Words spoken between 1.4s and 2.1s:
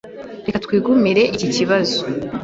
kibazo.